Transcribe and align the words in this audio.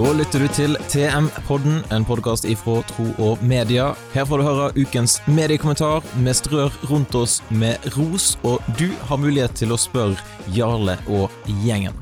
Da 0.00 0.12
lytter 0.16 0.40
du 0.40 0.48
til 0.56 0.76
TM-podden, 0.88 1.82
en 1.92 2.06
podkast 2.08 2.46
ifra 2.48 2.78
Tro 2.88 3.10
og 3.20 3.42
Media. 3.44 3.90
Her 4.14 4.24
får 4.24 4.40
du 4.40 4.44
høre 4.46 4.68
ukens 4.72 5.18
mediekommentar. 5.28 6.00
Vi 6.24 6.32
strør 6.38 6.78
rundt 6.88 7.18
oss 7.20 7.34
med 7.52 7.84
ros, 7.98 8.30
og 8.40 8.64
du 8.80 8.86
har 9.10 9.20
mulighet 9.20 9.58
til 9.60 9.76
å 9.76 9.78
spørre 9.82 10.16
Jarle 10.56 10.96
og 11.04 11.28
gjengen. 11.66 12.00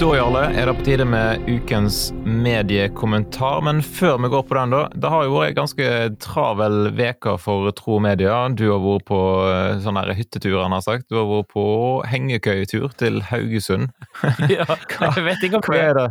Da, 0.00 0.06
Jarle, 0.16 0.46
er 0.56 0.64
det 0.64 0.72
på 0.78 0.84
tide 0.86 1.04
med 1.04 1.42
ukens 1.44 1.96
mediekommentar. 2.24 3.58
Men 3.60 3.82
før 3.84 4.14
vi 4.22 4.30
går 4.32 4.46
på 4.48 4.56
den, 4.56 4.72
da. 4.72 4.78
Det 4.96 5.10
har 5.12 5.26
jo 5.26 5.34
vært 5.34 5.58
ganske 5.58 5.88
travel 6.24 6.88
uke 6.96 7.34
for 7.36 7.68
Tro 7.76 7.98
Media. 8.00 8.38
Du 8.48 8.62
har 8.70 8.80
vært 8.80 9.04
på 9.10 9.18
sånn 9.44 9.82
sånne 9.84 10.06
her 10.06 10.16
hytteturer, 10.16 10.62
han 10.62 10.72
har 10.72 10.86
sagt. 10.86 11.04
Du 11.12 11.18
har 11.18 11.28
vært 11.28 11.50
på 11.52 11.66
hengekøyetur 12.08 12.96
til 12.96 13.20
Haugesund. 13.28 13.92
Ja, 14.48 14.64
jeg 15.18 15.26
vet 15.26 15.44
ikke 15.44 15.60
om 15.60 15.68
Hva 15.68 15.82
er 15.82 16.00
det, 16.00 16.08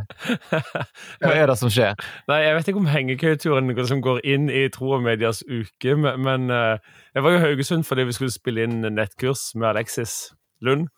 Hva 1.26 1.34
er 1.34 1.50
det 1.50 1.58
som 1.58 1.74
skjer? 1.74 1.98
Nei, 2.30 2.40
jeg 2.46 2.60
vet 2.60 2.70
ikke 2.70 2.84
om 2.86 2.94
hengekøyeturen 2.94 3.74
som 3.90 4.06
går 4.06 4.22
inn 4.22 4.52
i 4.54 4.68
Tro 4.70 5.00
og 5.00 5.06
Medias 5.10 5.42
uke, 5.50 5.98
men, 5.98 6.52
eh, 6.54 6.78
jeg 7.18 7.26
var 7.26 7.40
i 7.40 7.42
Haugesund 7.42 7.90
fordi 7.90 8.06
vi 8.06 8.20
skulle 8.22 8.38
spille 8.38 8.70
inn 8.70 8.84
nettkurs 8.86 9.50
med 9.58 9.72
Alexis 9.74 10.28
Lund. 10.62 10.92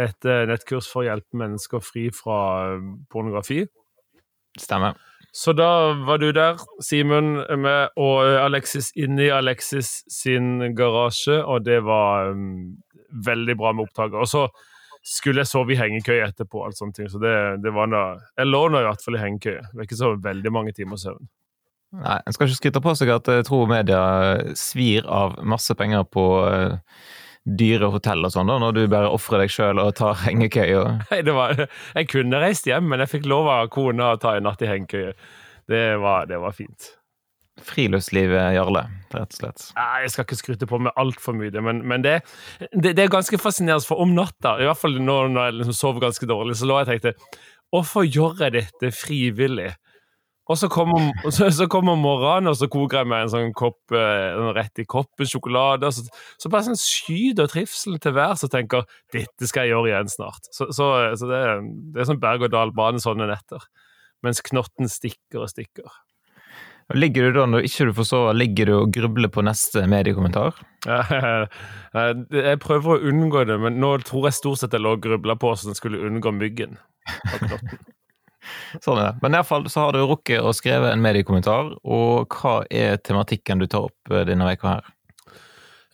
Et 0.00 0.28
eh, 0.28 0.46
nettkurs 0.48 0.88
for 0.90 1.02
å 1.02 1.08
hjelpe 1.10 1.38
mennesker 1.40 1.84
fri 1.84 2.08
fra 2.14 2.40
eh, 2.72 2.90
pornografi. 3.12 3.62
Stemmer. 4.58 4.98
Så 5.32 5.52
da 5.54 5.92
var 6.06 6.18
du 6.18 6.32
der, 6.34 6.58
Simen 6.82 7.36
med, 7.62 7.92
og 8.00 8.24
eh, 8.24 8.38
Alexis 8.42 8.90
inne 8.98 9.28
i 9.28 9.32
Alexis 9.34 10.00
sin 10.10 10.74
garasje, 10.76 11.38
og 11.44 11.62
det 11.68 11.78
var 11.86 12.32
um, 12.34 12.74
veldig 13.26 13.56
bra 13.60 13.72
med 13.76 13.86
opptaket. 13.86 14.18
Og 14.18 14.26
så 14.30 14.48
skulle 15.06 15.44
jeg 15.44 15.50
sove 15.52 15.74
i 15.74 15.78
hengekøye 15.78 16.26
etterpå, 16.26 16.64
alt 16.64 16.78
sånne 16.78 16.96
ting. 16.96 17.08
så 17.08 17.20
det, 17.22 17.34
det 17.64 17.72
var 17.72 17.88
da, 17.92 18.02
Jeg 18.36 18.50
lå 18.50 18.64
nå 18.68 18.82
i 18.82 18.88
hvert 18.88 19.04
fall 19.04 19.16
i 19.16 19.22
hengekøye. 19.22 19.62
Det 19.68 19.78
var 19.78 19.86
ikke 19.86 20.02
så 20.02 20.10
veldig 20.26 20.52
mange 20.52 20.74
timer 20.76 21.00
søvn. 21.00 21.30
Nei, 22.00 22.18
En 22.26 22.34
skal 22.34 22.46
ikke 22.46 22.58
skryte 22.58 22.82
på 22.84 22.94
seg 22.98 23.10
at 23.14 23.30
jeg 23.30 23.46
Tro 23.48 23.64
og 23.64 23.70
Media 23.70 24.02
svir 24.58 25.06
av 25.10 25.40
masse 25.42 25.74
penger 25.78 26.04
på 26.06 26.26
eh, 26.46 26.76
dyre 27.44 27.88
hotell 27.92 28.26
og 28.26 28.32
sånn, 28.34 28.50
da, 28.50 28.58
når 28.60 28.76
du 28.76 28.80
bare 28.92 29.10
ofrer 29.10 29.44
deg 29.44 29.52
sjøl 29.52 29.80
og 29.82 29.94
tar 29.98 30.18
hengekøye. 30.26 30.84
Nei, 31.10 31.20
det 31.26 31.34
var, 31.36 31.66
jeg 31.96 32.10
kunne 32.12 32.40
reist 32.42 32.68
hjem, 32.68 32.88
men 32.90 33.02
jeg 33.04 33.14
fikk 33.16 33.28
lov 33.30 33.48
av 33.50 33.70
kona 33.72 34.14
å 34.14 34.20
ta 34.20 34.36
en 34.36 34.48
natt 34.48 34.64
i 34.64 34.70
hengekøye. 34.70 35.14
Det 35.70 35.84
var, 36.02 36.26
det 36.30 36.40
var 36.42 36.56
fint. 36.56 36.94
Friluftslivet, 37.60 38.54
Jarle, 38.56 38.86
rett 39.12 39.34
og 39.34 39.36
slett. 39.36 39.66
Nei, 39.76 40.02
Jeg 40.04 40.12
skal 40.14 40.26
ikke 40.26 40.38
skryte 40.38 40.68
på 40.70 40.80
meg 40.80 40.96
altfor 41.00 41.36
mye, 41.36 41.62
men, 41.64 41.82
men 41.86 42.04
det, 42.04 42.20
det, 42.72 42.94
det 42.96 43.04
er 43.04 43.12
ganske 43.12 43.40
fascinerende. 43.40 43.86
For 43.86 44.00
om 44.00 44.14
natta, 44.16 44.56
i 44.60 44.68
hvert 44.68 44.80
fall 44.80 44.96
nå 45.00 45.18
når 45.34 45.50
jeg 45.50 45.58
liksom 45.60 45.76
sover 45.76 46.06
ganske 46.06 46.28
dårlig, 46.30 46.56
så 46.56 46.68
lå 46.68 46.80
jeg 46.80 46.88
og 46.88 46.92
tenkte 46.94 47.40
Hvorfor 47.70 48.02
gjør 48.02 48.40
jeg 48.42 48.56
dette 48.56 48.90
frivillig? 48.96 49.68
Og 50.50 50.58
så 50.58 50.66
kommer, 50.72 51.12
så, 51.30 51.46
så 51.54 51.68
kommer 51.70 51.98
morgenen, 51.98 52.50
og 52.50 52.56
så 52.58 52.66
koker 52.70 53.00
jeg 53.00 53.10
meg 53.12 53.24
en 53.24 53.30
sånn 53.30 53.52
kopp 53.54 53.94
eh, 53.94 54.32
sånn 54.34 54.50
rett 54.56 54.82
i 54.82 54.86
koppen 54.90 55.28
sjokolade. 55.30 55.86
Og 55.86 55.94
så, 55.94 56.22
så 56.42 56.50
bare 56.50 56.66
sånn 56.66 56.80
skyter 56.80 57.50
trivselen 57.50 58.02
til 58.02 58.16
værs 58.16 58.42
og 58.46 58.50
tenker 58.50 58.88
dette 59.14 59.46
skal 59.46 59.68
jeg 59.68 59.76
gjøre 59.76 59.92
igjen 59.92 60.10
snart. 60.10 60.50
Så, 60.50 60.72
så, 60.74 60.90
så 61.20 61.30
det, 61.30 61.40
det, 61.94 62.02
er 62.02 62.10
sånn 62.10 62.22
berg-og-dal-bane 62.22 63.02
sånne 63.02 63.30
netter. 63.30 63.62
Mens 64.26 64.42
knotten 64.44 64.90
stikker 64.90 65.44
og 65.44 65.52
stikker. 65.52 65.86
Ligger 66.98 67.28
du 67.28 67.38
da, 67.38 67.46
når 67.46 67.68
ikke 67.68 67.86
du 67.86 67.94
får 67.94 68.08
sove, 68.08 68.34
ligger 68.34 68.66
du 68.66 68.74
og 68.80 68.90
grubler 68.96 69.30
på 69.30 69.44
neste 69.46 69.84
mediekommentar? 69.86 70.58
jeg 70.90 72.58
prøver 72.64 72.96
å 72.96 73.12
unngå 73.12 73.44
det, 73.46 73.60
men 73.62 73.78
nå 73.78 73.92
tror 74.02 74.26
jeg 74.26 74.40
stort 74.40 74.64
sett 74.64 74.74
jeg 74.74 74.82
lå 74.82 74.96
og 74.98 75.06
grubla 75.06 75.38
på 75.38 75.52
hvordan 75.52 75.70
jeg 75.70 75.78
skulle 75.78 76.02
unngå 76.10 76.34
myggen. 76.34 76.80
av 77.06 77.38
knotten. 77.38 77.86
Sånn 78.78 79.00
er 79.00 79.10
det. 79.10 79.18
Men 79.24 79.36
iallfall 79.36 79.66
så 79.70 79.86
har 79.86 79.96
du 79.96 80.04
rukket 80.04 80.44
å 80.44 80.54
skrive 80.56 80.92
en 80.92 81.02
mediekommentar, 81.04 81.74
og 81.82 82.36
hva 82.38 82.60
er 82.70 83.00
tematikken 83.02 83.62
du 83.62 83.66
tar 83.70 83.90
opp 83.90 84.12
eh, 84.14 84.24
denne 84.28 84.46
veka 84.48 84.76
her? 84.76 84.90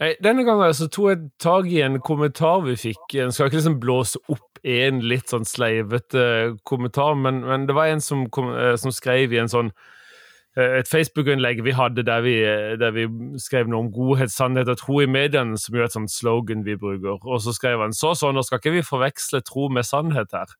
Nei, 0.03 0.11
Denne 0.21 0.45
gangen 0.45 0.75
så 0.77 0.91
tok 0.93 1.09
jeg 1.09 1.21
tak 1.41 1.69
i 1.73 1.81
en 1.81 1.97
kommentar 2.05 2.61
vi 2.67 2.75
fikk. 2.77 3.17
En 3.23 3.33
skal 3.33 3.49
ikke 3.49 3.63
liksom 3.63 3.79
blåse 3.81 4.21
opp 4.29 4.61
en 4.67 5.01
litt 5.09 5.33
sånn 5.33 5.47
sleivete 5.49 6.57
kommentar, 6.69 7.17
men, 7.17 7.41
men 7.47 7.65
det 7.69 7.77
var 7.77 7.89
en 7.89 8.03
som, 8.05 8.27
kom, 8.33 8.51
eh, 8.53 8.75
som 8.81 8.93
skrev 8.93 9.33
i 9.33 9.41
en 9.41 9.49
sånn 9.49 9.71
eh, 10.59 10.83
et 10.83 10.91
Facebook-innlegg 10.91 11.63
vi 11.65 11.73
hadde 11.79 12.05
der 12.05 12.25
vi, 12.27 12.37
der 12.81 12.93
vi, 12.93 13.07
skrev 13.41 13.71
noe 13.73 13.87
om 13.87 13.93
godhet, 13.95 14.35
sannhet 14.35 14.69
og 14.73 14.83
tro 14.83 15.01
i 15.01 15.09
mediene, 15.09 15.57
som 15.61 15.79
jo 15.79 15.85
er 15.85 15.89
et 15.89 15.97
sånt 15.97 16.13
slogan 16.13 16.67
vi 16.67 16.77
bruker. 16.77 17.23
Og 17.25 17.41
så 17.47 17.57
skrev 17.57 17.81
han 17.81 17.97
så 17.97 18.13
sånn, 18.19 18.37
nå 18.37 18.45
skal 18.45 18.61
ikke 18.61 18.77
vi 18.77 18.85
forveksle 18.85 19.41
tro 19.49 19.71
med 19.73 19.89
sannhet 19.89 20.37
her. 20.37 20.53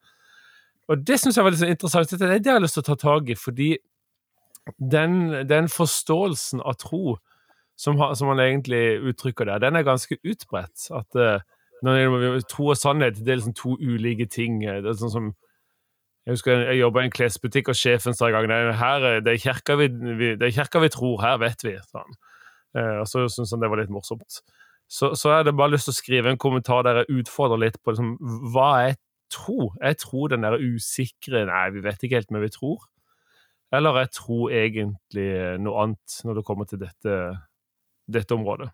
Og 0.89 1.03
det 1.07 1.19
syns 1.19 1.39
jeg 1.39 1.45
var 1.47 1.55
litt 1.55 1.63
så 1.63 1.71
interessant. 1.71 2.13
Det 2.15 2.27
er 2.27 2.39
det 2.39 2.51
jeg 2.51 2.59
har 2.59 2.63
lyst 2.63 2.79
til 2.79 2.85
å 2.85 2.91
ta 2.91 2.97
tak 3.01 3.31
i, 3.33 3.39
fordi 3.39 3.71
den, 4.79 5.19
den 5.49 5.71
forståelsen 5.71 6.63
av 6.63 6.79
tro 6.83 7.17
som, 7.77 7.99
har, 8.01 8.15
som, 8.19 8.31
han 8.33 8.41
egentlig 8.41 8.99
uttrykker 9.11 9.49
der, 9.49 9.61
den 9.63 9.77
er 9.77 9.87
ganske 9.87 10.19
utbredt. 10.25 10.89
At 10.97 11.19
uh, 11.19 12.39
tro 12.51 12.71
og 12.73 12.79
sannhet 12.79 13.19
det 13.21 13.35
er 13.35 13.41
liksom 13.41 13.57
to 13.59 13.77
ulike 13.83 14.29
ting. 14.33 14.63
Det 14.63 14.87
er 14.87 15.01
sånn 15.01 15.13
som 15.13 15.35
jeg 16.27 16.35
husker 16.35 16.65
jeg 16.65 16.81
jobba 16.81 17.05
i 17.05 17.07
en 17.07 17.15
klesbutikk, 17.15 17.69
og 17.71 17.79
sjefen 17.79 18.17
sa 18.17 18.27
en 18.27 18.35
gang 18.35 18.49
det 18.51 18.57
er, 18.75 19.21
det 19.23 19.31
er 19.31 19.43
kirka 19.45 19.77
vi, 19.79 19.87
vi, 20.19 20.33
vi 20.35 20.89
tror, 20.91 21.21
her 21.23 21.37
vet 21.39 21.63
vi. 21.63 21.77
Sånn. 21.93 22.17
Uh, 22.77 23.03
og 23.03 23.11
så 23.11 23.27
syntes 23.31 23.55
han 23.55 23.63
det 23.63 23.71
var 23.71 23.83
litt 23.83 23.93
morsomt. 23.95 24.41
Så, 24.87 25.13
så 25.19 25.31
jeg 25.31 25.43
hadde 25.43 25.55
bare 25.59 25.75
lyst 25.75 25.89
til 25.89 25.95
å 25.95 25.99
skrive 25.99 26.31
en 26.31 26.41
kommentar 26.41 26.85
der 26.87 27.03
jeg 27.03 27.23
utfordrer 27.23 27.63
litt 27.63 27.79
på 27.83 27.95
liksom, 27.95 28.17
hva 28.55 28.71
er 28.87 28.99
tro? 29.33 29.73
Jeg 29.81 29.99
tror 30.03 30.33
den 30.33 30.47
der 30.47 30.59
usikre 30.61 31.45
Nei, 31.49 31.69
vi 31.75 31.85
vet 31.85 32.03
ikke 32.03 32.21
helt, 32.21 32.33
men 32.35 32.45
vi 32.45 32.53
tror. 32.55 32.87
Eller 33.75 34.03
jeg 34.05 34.13
tror 34.15 34.55
egentlig 34.55 35.31
noe 35.63 35.85
annet 35.85 36.19
når 36.25 36.39
det 36.39 36.45
kommer 36.47 36.69
til 36.71 36.81
dette, 36.83 37.15
dette 38.07 38.37
området. 38.37 38.71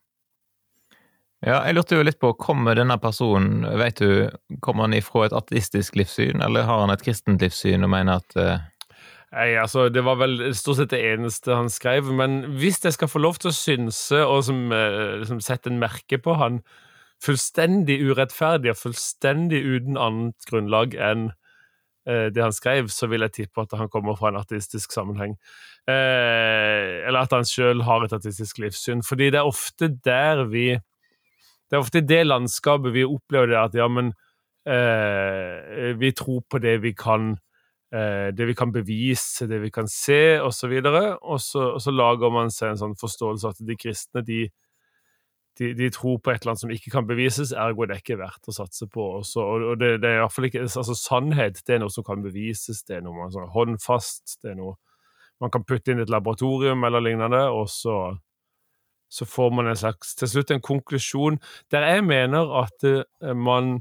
Ja, 1.42 1.64
jeg 1.66 1.74
lurte 1.74 1.96
jo 1.98 2.04
litt 2.06 2.20
på, 2.22 2.36
Kommer 2.38 2.76
denne 2.78 2.94
personen 3.02 3.64
vet 3.80 3.98
du, 3.98 4.28
kommer 4.62 4.86
han 4.86 4.94
ifra 4.94 5.26
et 5.26 5.34
ateistisk 5.34 5.96
livssyn, 5.98 6.42
eller 6.44 6.68
har 6.68 6.84
han 6.84 6.92
et 6.94 7.02
kristent 7.02 7.42
livssyn 7.42 7.82
og 7.82 7.90
mener 7.90 8.22
at 8.22 8.36
uh... 8.38 8.68
Nei, 9.32 9.54
altså, 9.56 9.88
Det 9.88 10.04
var 10.04 10.20
vel 10.20 10.52
stort 10.54 10.78
sett 10.78 10.92
det 10.92 11.00
eneste 11.08 11.56
han 11.56 11.70
skrev. 11.72 12.10
Men 12.12 12.42
hvis 12.60 12.82
jeg 12.84 12.92
skal 12.92 13.08
få 13.08 13.22
lov 13.24 13.40
til 13.40 13.48
å 13.48 13.56
synse 13.56 14.18
og 14.28 14.42
som, 14.44 14.66
liksom, 14.68 15.40
sette 15.40 15.72
en 15.72 15.80
merke 15.80 16.20
på 16.20 16.36
han, 16.36 16.60
fullstendig 17.22 18.00
urettferdig 18.02 18.72
og 18.72 18.80
fullstendig 18.80 19.62
uten 19.62 19.98
annet 20.00 20.48
grunnlag 20.48 20.96
enn 20.98 21.28
eh, 22.08 22.28
det 22.34 22.42
han 22.42 22.54
skrev, 22.54 22.90
så 22.90 23.08
vil 23.10 23.24
jeg 23.26 23.36
tippe 23.38 23.64
at 23.64 23.76
han 23.78 23.90
kommer 23.92 24.18
fra 24.18 24.32
en 24.32 24.40
ateistisk 24.40 24.94
sammenheng. 24.94 25.36
Eh, 25.90 27.02
eller 27.06 27.24
at 27.24 27.34
han 27.34 27.46
sjøl 27.46 27.82
har 27.86 28.06
et 28.06 28.14
ateistisk 28.14 28.60
livssyn. 28.62 29.02
Fordi 29.06 29.30
det 29.34 29.40
er 29.40 29.48
ofte 29.48 29.90
der 30.04 30.46
vi 30.50 30.72
Det 31.72 31.78
er 31.78 31.80
ofte 31.80 32.02
i 32.02 32.04
det 32.04 32.26
landskapet 32.26 32.92
vi 32.92 33.02
opplever 33.08 33.46
det 33.48 33.56
at 33.56 33.74
ja, 33.74 33.86
men 33.88 34.10
eh, 34.68 35.94
vi 35.96 36.10
tror 36.12 36.42
på 36.44 36.58
det 36.60 36.82
vi 36.82 36.92
kan 36.92 37.38
eh, 37.94 38.28
det 38.28 38.46
vi 38.46 38.54
kan 38.54 38.72
bevise, 38.72 39.48
det 39.48 39.62
vi 39.62 39.70
kan 39.70 39.88
se, 39.88 40.40
osv. 40.40 40.72
Og, 40.84 41.18
og, 41.22 41.40
så, 41.40 41.70
og 41.72 41.80
så 41.80 41.90
lager 41.90 42.30
man 42.30 42.52
seg 42.52 42.74
en 42.74 42.82
sånn 42.82 42.98
forståelse 43.00 43.54
at 43.54 43.64
de 43.64 43.76
kristne 43.80 44.20
de 44.26 44.42
de, 45.58 45.72
de, 45.74 45.90
tror 45.92 46.18
på 46.18 46.32
et 46.32 46.42
eller 46.42 46.54
annet 46.54 46.62
som 46.62 46.72
ikke 46.72 46.92
kan 46.94 47.06
bevises, 47.08 47.52
ergo 47.52 47.86
det 47.86 47.96
er 47.96 48.02
ikke 48.02 48.20
verdt 48.20 48.48
å 48.48 48.54
satse 48.56 48.88
på. 48.92 49.04
Også, 49.20 49.42
og 49.42 49.80
det, 49.80 49.98
det, 50.02 50.08
er 50.08 50.20
i 50.20 50.22
hvert 50.22 50.34
fall 50.34 50.48
ikke, 50.48 50.64
altså 50.64 50.96
Sannhet 50.96 51.60
det 51.66 51.76
er 51.76 51.82
noe 51.82 51.92
som 51.92 52.06
kan 52.06 52.24
bevises, 52.24 52.82
det 52.88 52.98
er 52.98 53.04
noe 53.04 53.16
man, 53.18 53.32
sånn, 53.34 53.50
håndfast, 53.52 54.38
det 54.42 54.54
er 54.54 54.58
noe 54.60 54.78
man 55.42 55.50
kan 55.50 55.64
putte 55.66 55.90
inn 55.90 55.98
i 55.98 56.04
et 56.04 56.12
laboratorium 56.12 56.84
eller 56.86 57.02
lignende, 57.02 57.40
og 57.50 57.66
så, 57.70 57.96
så 59.10 59.26
får 59.26 59.50
man 59.58 59.68
en 59.68 59.78
slags, 59.80 60.14
til 60.14 60.30
slutt 60.30 60.52
en 60.54 60.62
konklusjon 60.62 61.40
der 61.74 61.88
jeg 61.88 62.04
mener 62.06 62.52
at 62.60 62.86
uh, 62.86 63.32
man 63.34 63.80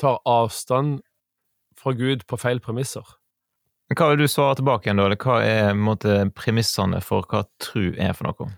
tar 0.00 0.20
avstand 0.28 0.98
fra 1.80 1.94
Gud 1.96 2.26
på 2.28 2.36
feil 2.38 2.60
premisser. 2.60 3.06
Hva 3.94 4.10
vil 4.10 4.24
du 4.24 4.28
svare 4.28 4.58
tilbake 4.58 4.88
igjen, 4.88 5.00
da? 5.00 5.08
Eller 5.08 5.20
hva 5.20 5.40
er 5.46 5.74
måte, 5.78 6.18
premissene 6.36 7.00
for 7.04 7.24
hva 7.30 7.44
tru 7.62 7.94
er 7.96 8.12
for 8.16 8.28
noe? 8.28 8.52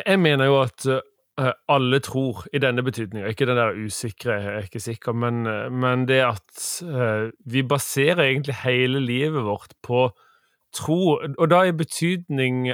Jeg 0.00 0.20
mener 0.22 0.48
jo 0.48 0.60
at 0.62 0.86
Eh, 0.88 1.00
alle 1.40 2.00
tror, 2.04 2.44
i 2.52 2.60
denne 2.60 2.82
betydninga. 2.84 3.30
Ikke 3.32 3.46
den 3.48 3.56
der 3.56 3.78
usikre, 3.78 4.34
jeg 4.36 4.54
er 4.54 4.66
ikke 4.66 4.80
sikker, 4.80 5.12
men, 5.12 5.46
eh, 5.46 5.70
men 5.70 6.04
det 6.08 6.20
at 6.26 6.66
uh, 6.84 7.30
vi 7.48 7.62
baserer 7.62 8.26
egentlig 8.26 8.54
hele 8.64 9.00
livet 9.00 9.44
vårt 9.44 9.72
på 9.82 10.10
tro, 10.72 11.18
og 11.38 11.50
da 11.50 11.62
i 11.68 11.72
betydning 11.76 12.70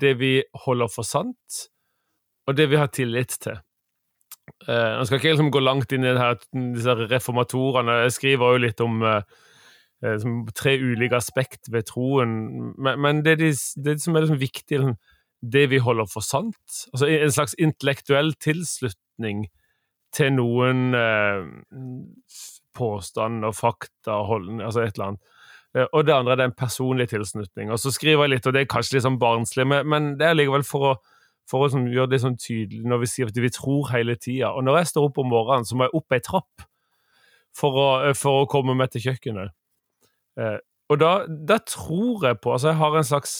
det 0.00 0.16
vi 0.18 0.42
holder 0.64 0.88
for 0.90 1.06
sant, 1.06 1.58
og 2.50 2.56
det 2.58 2.66
vi 2.70 2.80
har 2.80 2.90
tillit 2.90 3.36
til. 3.38 3.60
Jeg 4.66 5.06
skal 5.06 5.20
ikke 5.20 5.30
liksom 5.30 5.52
gå 5.54 5.60
langt 5.62 5.92
inn 5.94 6.02
i 6.02 6.16
her, 6.18 6.34
disse 6.50 6.96
reformatorene. 7.12 8.00
Jeg 8.02 8.16
skriver 8.16 8.56
jo 8.56 8.62
litt 8.64 8.82
om 8.82 8.98
tre 10.58 10.74
ulike 10.82 11.14
aspekt 11.14 11.70
ved 11.70 11.86
troen, 11.92 12.34
men, 12.74 12.98
men 12.98 13.22
det, 13.22 13.36
de, 13.38 13.52
det, 13.86 14.00
som 14.02 14.18
er 14.18 14.26
liksom 14.26 14.42
viktig 14.42 14.80
liksom, 14.82 14.98
det 15.42 15.66
vi 15.70 15.80
holder 15.82 16.06
for 16.10 16.24
sant. 16.24 16.86
Altså 16.92 17.06
En 17.06 17.34
slags 17.34 17.54
intellektuell 17.58 18.32
tilslutning 18.40 19.46
til 20.14 20.32
noen 20.36 20.94
eh, 20.94 21.46
påstander, 22.76 23.54
fakta, 23.56 24.22
holdning, 24.28 24.60
altså 24.62 24.84
et 24.84 24.96
eller 24.96 25.12
annet. 25.12 25.22
Eh, 25.76 25.86
og 25.92 26.06
det 26.06 26.14
andre 26.14 26.32
er 26.36 26.42
den 26.44 26.56
personlige 26.56 27.14
tilslutning. 27.14 27.72
Og 27.72 27.80
så 27.80 27.92
skriver 27.94 28.26
jeg 28.26 28.34
litt, 28.36 28.46
og 28.46 28.54
det 28.54 28.64
er 28.64 28.70
kanskje 28.70 28.96
litt 28.98 29.06
sånn 29.06 29.20
barnslig, 29.20 29.66
men, 29.68 30.12
det 30.20 30.28
er 30.28 30.36
likevel 30.36 30.66
for 30.68 30.90
å, 30.90 30.92
for 31.48 31.64
å 31.64 31.72
sånn, 31.72 31.88
gjøre 31.92 32.12
det 32.12 32.20
sånn 32.22 32.38
tydelig 32.40 32.84
når 32.88 33.02
vi 33.02 33.10
sier 33.14 33.32
at 33.32 33.40
vi 33.40 33.52
tror 33.52 33.88
hele 33.94 34.18
tida. 34.20 34.52
Og 34.52 34.66
når 34.66 34.82
jeg 34.82 34.92
står 34.92 35.08
opp 35.08 35.22
om 35.22 35.32
morgenen, 35.32 35.68
så 35.68 35.78
må 35.78 35.88
jeg 35.88 35.96
opp 35.98 36.16
ei 36.16 36.22
trapp 36.24 36.68
for 37.56 37.80
å, 37.80 37.88
for 38.16 38.42
å 38.42 38.50
komme 38.50 38.76
meg 38.78 38.92
til 38.92 39.08
kjøkkenet. 39.08 39.56
Eh, 40.40 40.60
og 40.92 41.00
da, 41.00 41.12
da, 41.28 41.56
tror 41.64 42.26
jeg 42.26 42.38
på 42.42 42.52
Altså, 42.52 42.70
jeg 42.70 42.80
har 42.80 42.96
en 42.96 43.06
slags 43.06 43.34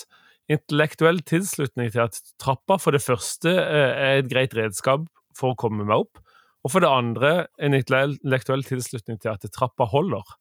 intellektuell 0.52 1.22
tilslutning 1.26 1.90
til 1.92 2.04
at 2.04 2.18
trappa 2.42 2.78
for 2.80 2.94
det 2.94 3.02
første 3.04 3.52
eh, 3.52 3.92
er 3.92 4.20
et 4.20 4.30
greit 4.30 4.54
redskap 4.58 5.08
for 5.36 5.52
å 5.52 5.58
komme 5.58 5.86
meg 5.86 6.04
opp, 6.04 6.20
og 6.62 6.70
for 6.74 6.84
det 6.84 6.92
andre 6.92 7.32
en 7.58 7.74
intellektuell 7.74 8.62
tilslutning 8.66 9.18
til 9.22 9.32
at 9.32 9.46
trappa 9.54 9.88
holder. 9.90 10.36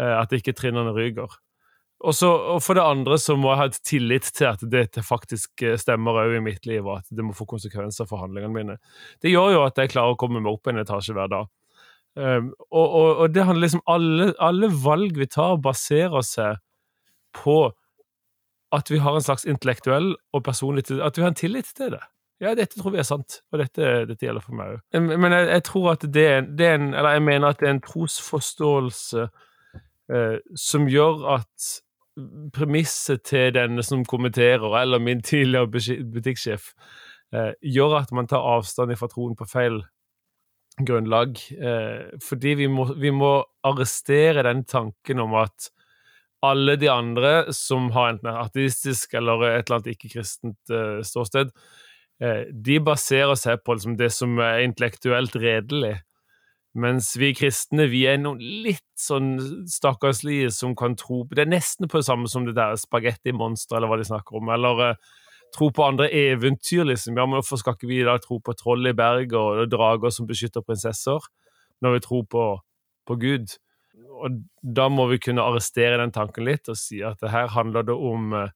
Eh, 0.00 0.14
at 0.20 0.32
ikke 0.36 0.56
trinnene 0.56 0.92
ryker. 0.96 1.38
Og, 2.04 2.12
så, 2.12 2.28
og 2.28 2.60
for 2.60 2.76
det 2.76 2.84
andre 2.84 3.16
så 3.20 3.38
må 3.40 3.48
jeg 3.48 3.60
ha 3.60 3.66
et 3.70 3.78
tillit 3.88 4.26
til 4.36 4.50
at 4.50 4.64
dette 4.68 5.00
faktisk 5.04 5.62
eh, 5.64 5.78
stemmer 5.80 6.18
òg 6.20 6.36
i 6.36 6.42
mitt 6.44 6.68
liv, 6.68 6.84
og 6.84 7.00
at 7.00 7.08
det 7.08 7.24
må 7.24 7.36
få 7.36 7.46
konsekvenser 7.48 8.08
for 8.08 8.20
handlingene 8.20 8.52
mine. 8.52 8.76
Det 9.24 9.32
gjør 9.32 9.54
jo 9.54 9.62
at 9.64 9.80
jeg 9.80 9.94
klarer 9.94 10.12
å 10.12 10.18
komme 10.20 10.42
meg 10.42 10.52
opp 10.52 10.68
en 10.68 10.82
etasje 10.82 11.16
hver 11.16 11.32
dag. 11.32 11.48
Um, 12.16 12.52
og, 12.70 12.84
og, 12.84 13.08
og, 13.20 13.26
det 13.34 13.42
handler 13.44 13.66
liksom 13.66 13.82
alle, 13.92 14.30
alle 14.40 14.70
valg 14.72 15.18
vi 15.20 15.26
tar, 15.28 15.58
baserer 15.60 16.24
seg 16.24 16.62
på 17.36 17.58
at 18.74 18.90
vi 18.90 18.98
har 18.98 19.14
en 19.14 19.24
slags 19.24 19.46
intellektuell 19.46 20.14
og 20.34 20.44
personlig 20.44 20.84
At 21.02 21.16
vi 21.16 21.22
har 21.22 21.30
en 21.30 21.38
tillit 21.38 21.70
til 21.76 21.94
det. 21.94 22.02
Ja, 22.40 22.52
dette 22.54 22.76
tror 22.76 22.92
vi 22.92 23.00
er 23.00 23.06
sant, 23.08 23.38
og 23.52 23.62
dette, 23.62 24.04
dette 24.10 24.26
gjelder 24.26 24.44
for 24.44 24.58
meg 24.58 24.74
òg. 24.74 25.06
Men 25.08 25.32
jeg, 25.32 25.48
jeg, 25.48 25.62
tror 25.70 25.90
at 25.94 26.04
det 26.12 26.26
er, 26.28 26.44
det 26.44 26.66
er, 26.66 26.74
en 26.76 26.92
Eller 26.92 27.16
jeg 27.16 27.24
mener 27.24 27.48
at 27.48 27.60
det 27.62 27.68
er 27.68 27.74
en 27.78 27.84
trosforståelse 27.86 29.24
eh, 30.12 30.36
som 30.60 30.88
gjør 30.90 31.24
at 31.38 31.70
premisset 32.56 33.24
til 33.28 33.50
denne 33.56 33.82
som 33.84 34.04
kommenterer, 34.08 34.68
eller 34.80 35.00
min 35.00 35.22
tidligere 35.24 35.68
butikksjef, 36.12 36.70
eh, 37.32 37.52
gjør 37.60 37.98
at 38.02 38.12
man 38.16 38.28
tar 38.28 38.44
avstand 38.44 38.96
fra 38.96 39.08
troen 39.12 39.36
på 39.36 39.48
feil 39.48 39.82
grunnlag. 40.84 41.40
Eh, 41.56 42.18
fordi 42.24 42.54
vi 42.60 42.68
må, 42.68 42.88
vi 43.00 43.12
må 43.12 43.38
arrestere 43.64 44.44
den 44.44 44.64
tanken 44.68 45.20
om 45.24 45.36
at 45.40 45.70
alle 46.50 46.76
de 46.80 46.88
andre 46.92 47.52
som 47.54 47.90
har 47.94 48.14
enten 48.14 48.30
et 48.30 48.40
ateistisk 48.44 49.16
eller 49.18 49.44
et 49.48 49.66
eller 49.66 49.78
annet 49.78 49.92
ikke-kristent 49.94 50.72
uh, 50.72 51.02
ståsted, 51.06 51.52
uh, 52.22 52.42
de 52.50 52.78
baserer 52.84 53.36
seg 53.38 53.62
på 53.64 53.76
liksom, 53.76 53.96
det 54.00 54.10
som 54.14 54.38
er 54.42 54.64
intellektuelt 54.66 55.36
redelig. 55.40 55.96
Mens 56.76 57.14
vi 57.16 57.30
kristne 57.36 57.86
vi 57.88 58.02
er 58.04 58.18
noen 58.20 58.40
litt 58.40 58.84
sånn 59.00 59.36
stakkarslige 59.72 60.50
som 60.52 60.74
kan 60.76 60.92
tro 61.00 61.22
på 61.24 61.38
Det 61.38 61.46
er 61.46 61.54
nesten 61.54 61.88
på 61.88 62.02
det 62.02 62.08
samme 62.08 62.28
som 62.28 62.44
det 62.44 62.52
der 62.58 62.76
spagettimonsteret, 62.76 63.78
eller 63.78 63.88
hva 63.88 64.00
de 64.00 64.08
snakker 64.10 64.40
om. 64.40 64.50
Eller 64.52 64.82
uh, 64.92 65.14
tro 65.56 65.70
på 65.72 65.84
andre 65.86 66.10
eventyr, 66.12 66.84
liksom. 66.84 67.16
Ja, 67.16 67.26
men 67.26 67.40
hvorfor 67.40 67.60
skal 67.60 67.76
ikke 67.76 67.90
vi 67.90 68.02
da 68.06 68.18
tro 68.22 68.40
på 68.44 68.54
troll 68.58 68.88
i 68.88 68.94
berget 68.96 69.36
og 69.38 69.70
drager 69.72 70.12
som 70.12 70.28
beskytter 70.28 70.64
prinsesser, 70.66 71.30
når 71.84 71.96
vi 71.96 72.04
tror 72.06 72.26
på, 72.32 72.44
på 73.08 73.18
Gud? 73.22 73.56
Og 73.96 74.40
da 74.60 74.88
må 74.92 75.06
vi 75.10 75.20
kunne 75.22 75.44
arrestere 75.44 76.00
den 76.00 76.12
tanken 76.14 76.46
litt 76.46 76.68
og 76.72 76.78
si 76.78 77.02
at 77.04 77.22
her 77.32 77.50
handler 77.54 77.86
det 77.86 77.96
om 77.96 78.34
eh, 78.36 78.50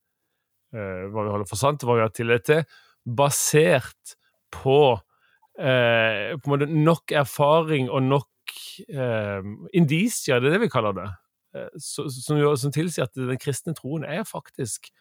hva 0.73 1.25
vi 1.25 1.33
holder 1.33 1.49
for 1.49 1.61
sant, 1.61 1.85
hva 1.85 1.99
vi 1.99 2.05
har 2.05 2.15
tillit 2.17 2.47
til, 2.49 2.65
basert 3.05 4.17
på, 4.55 4.99
eh, 5.61 6.37
på 6.43 6.61
nok 6.61 7.15
erfaring 7.23 7.91
og 7.91 8.05
nok 8.09 8.57
eh, 8.89 9.51
indisier, 9.77 10.41
det 10.41 10.51
er 10.51 10.59
det 10.59 10.65
vi 10.67 10.73
kaller 10.73 10.97
det, 10.97 11.11
som, 11.83 12.07
som, 12.07 12.71
tilsier 12.71 13.09
at 13.09 13.17
den 13.19 13.41
kristne 13.41 13.75
troen 13.75 14.05
er 14.07 14.23
faktisk 14.23 14.93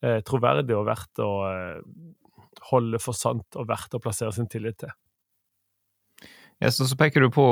troverdig 0.00 0.72
og 0.76 0.86
verdt 0.88 1.20
å 1.20 1.28
holde 2.70 3.00
for 3.00 3.16
sant 3.16 3.56
og 3.56 3.66
verdt 3.68 3.96
å 3.96 4.00
plassere 4.00 4.32
sin 4.32 4.48
tillit 4.48 4.78
til. 4.80 4.92
Ja, 6.60 6.68
så, 6.72 6.84
så 6.88 6.96
peker 7.00 7.24
du 7.24 7.30
på 7.32 7.44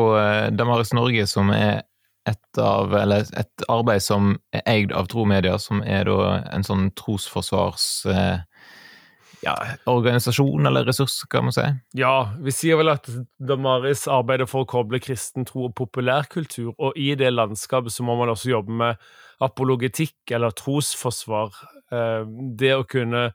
Damaris 0.56 0.94
Norge, 0.96 1.24
som 1.28 1.52
er 1.52 1.82
et, 2.26 2.58
av, 2.60 2.92
et 2.94 3.64
arbeid 3.68 4.02
som 4.04 4.34
er 4.52 4.64
eid 4.68 4.92
av 4.96 5.08
Tro 5.12 5.24
Media, 5.28 5.58
som 5.62 5.82
er 5.84 6.10
en 6.10 6.66
sånn 6.66 6.90
trosforsvars... 6.98 7.88
Eh, 8.12 8.36
ja, 9.40 9.54
organisasjon 9.86 10.66
eller 10.66 10.84
ressurs, 10.88 11.20
kan 11.30 11.46
man 11.46 11.54
si? 11.54 11.62
Ja, 11.94 12.32
vi 12.42 12.50
sier 12.54 12.80
vel 12.80 12.90
at 12.90 13.06
Damaris 13.38 14.08
arbeider 14.10 14.48
for 14.50 14.66
å 14.66 14.68
koble 14.68 14.98
kristen 15.02 15.46
tro 15.46 15.68
og 15.68 15.76
populærkultur, 15.78 16.72
og 16.74 16.98
i 16.98 17.12
det 17.18 17.30
landskapet 17.34 17.94
så 17.94 18.06
må 18.06 18.18
man 18.18 18.32
også 18.34 18.50
jobbe 18.50 18.74
med 18.80 19.04
apologetikk 19.44 20.34
eller 20.34 20.56
trosforsvar. 20.58 21.54
Eh, 21.94 22.24
det 22.58 22.74
å 22.74 22.86
kunne 22.88 23.28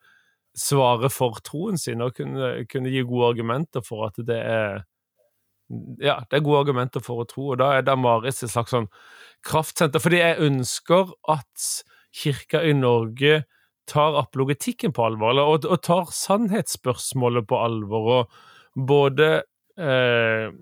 svare 0.54 1.10
for 1.10 1.40
troen 1.46 1.80
sin 1.82 2.04
og 2.06 2.18
kunne, 2.18 2.66
kunne 2.70 2.92
gi 2.94 3.02
gode 3.08 3.32
argumenter 3.32 3.86
for 3.86 4.10
at 4.10 4.20
det 4.28 4.38
er 4.44 4.84
ja, 6.04 6.20
det 6.30 6.40
er 6.40 6.46
gode 6.46 6.64
argumenter 6.66 7.04
for 7.04 7.24
å 7.24 7.28
tro, 7.30 7.54
og 7.54 7.60
da 7.62 7.74
er 7.78 7.88
Damaris 7.88 8.44
et 8.44 8.54
slags 8.54 8.74
sånn 8.76 8.90
kraftsenter. 9.46 10.04
Fordi 10.04 10.22
jeg 10.22 10.42
ønsker 10.48 11.14
at 11.32 11.70
kirka 12.14 12.62
i 12.64 12.76
Norge 12.78 13.44
tar 13.90 14.18
apologetikken 14.20 14.94
på 14.96 15.08
alvor, 15.10 15.40
og, 15.42 15.66
og, 15.68 15.80
tar 15.84 16.12
sannhetsspørsmålet 16.16 17.48
på 17.50 17.60
alvor, 17.60 18.12
og 18.14 18.86
både 18.88 19.30
eh, 19.78 20.54